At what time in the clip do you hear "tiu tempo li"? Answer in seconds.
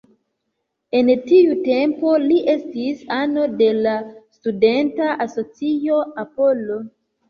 1.31-2.41